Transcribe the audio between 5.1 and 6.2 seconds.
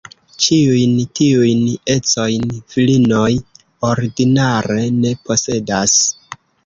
posedas.